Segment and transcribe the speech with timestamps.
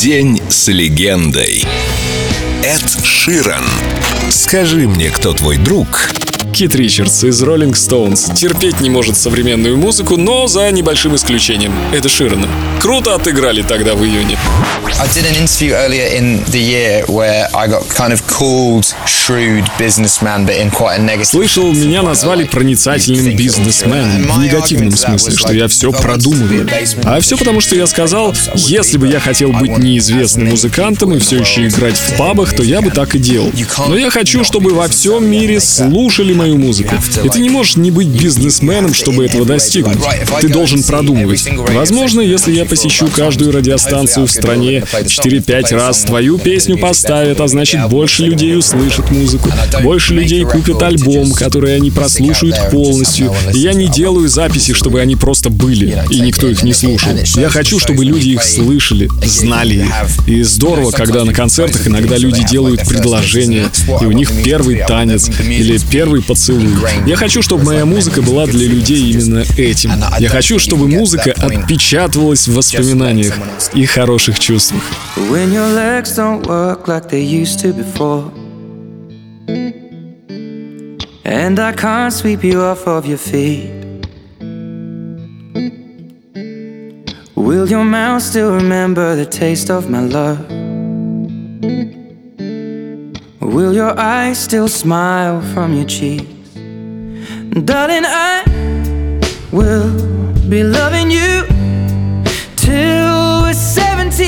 [0.00, 1.62] День с легендой.
[2.62, 3.66] Эд Ширан.
[4.30, 6.10] Скажи мне, кто твой друг?
[6.60, 11.72] Кит Ричардс из Rolling Stones терпеть не может современную музыку, но за небольшим исключением.
[11.90, 12.46] Это Ширана.
[12.82, 14.36] Круто отыграли тогда в июне.
[14.98, 19.64] I did an interview earlier in the year where I got kind of called shrewd
[19.78, 21.30] businessman, but in quite a negative.
[21.30, 26.68] Слышал, меня назвали проницательным бизнесменом в негативном смысле, что я все продумываю.
[27.04, 31.38] А все потому, что я сказал, если бы я хотел быть неизвестным музыкантом и все
[31.38, 33.50] еще играть в пабах, то я бы так и делал.
[33.88, 36.94] Но я хочу, чтобы во всем мире слушали мою музыку.
[37.24, 39.98] И ты не можешь не быть бизнесменом, чтобы этого достигнуть.
[40.40, 41.48] Ты должен продумывать.
[41.70, 47.88] Возможно, если я посещу каждую радиостанцию в стране 4-5 раз, твою песню поставят, а значит
[47.88, 49.50] больше людей услышат музыку,
[49.82, 53.32] больше людей купят альбом, который они прослушают полностью.
[53.54, 57.12] И я не делаю записи, чтобы они просто были, и никто их не слушал.
[57.36, 60.26] Я хочу, чтобы люди их слышали, знали их.
[60.26, 63.70] И здорово, когда на концертах иногда люди делают предложения,
[64.00, 66.76] и у них первый танец или первый поцелуй.
[67.06, 69.90] Я хочу, чтобы моя музыка была для людей именно этим.
[70.20, 73.34] Я хочу, чтобы музыка отпечатывалась в воспоминаниях
[73.74, 74.82] и хороших чувствах.
[81.24, 83.70] And I can't sweep you off of your feet.
[87.36, 90.59] Will your mouth still remember the taste of my love?
[93.50, 96.24] Will your eyes still smile from your cheeks?
[97.64, 98.44] Darling, I
[99.50, 99.90] will
[100.48, 101.44] be loving you
[102.54, 104.24] till we're 70.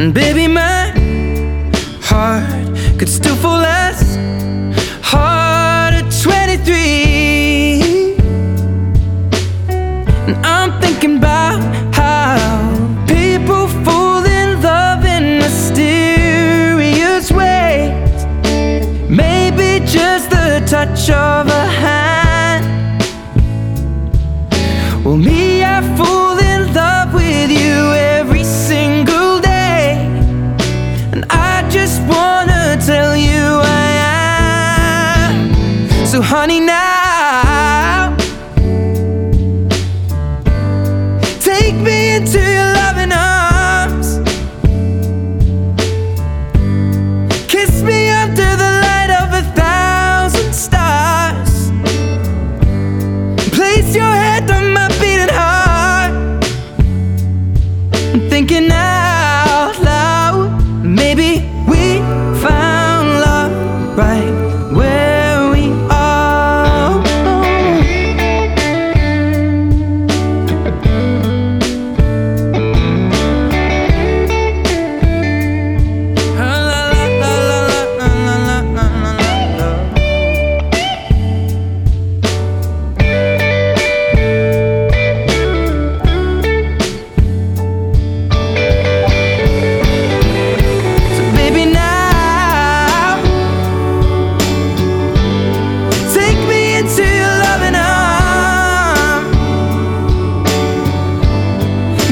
[0.00, 0.90] And baby, my
[2.02, 4.18] heart could still fall as
[21.06, 22.64] touch of a hand.
[25.04, 29.96] Well, me, I fall in love with you every single day.
[31.12, 33.88] And I just wanna tell you I
[35.28, 36.06] am.
[36.06, 38.16] So, honey, now
[41.40, 42.55] take me into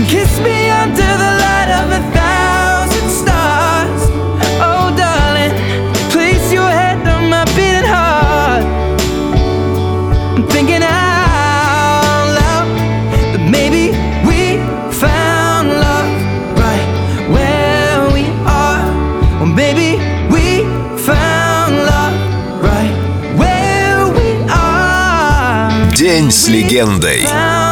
[0.08, 4.02] Kiss me under the light of a thousand stars
[4.68, 5.54] Oh darling
[6.14, 8.64] Place your head on my beating heart
[10.36, 12.68] I'm thinking out loud
[13.34, 13.84] That maybe
[14.28, 14.40] we
[15.04, 16.10] found love
[16.64, 16.88] right
[17.34, 18.86] where we are.
[19.42, 19.90] Or maybe
[20.34, 20.64] we
[20.98, 22.16] found love
[22.62, 22.94] right
[23.38, 25.96] where we are.
[25.96, 27.63] День с легендой.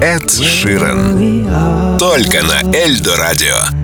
[0.00, 1.98] Эд Ширен.
[1.98, 3.79] Только на Эльдо Радио.